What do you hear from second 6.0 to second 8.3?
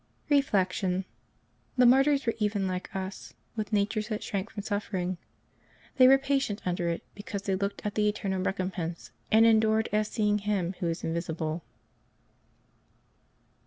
were patient under it because they looked to the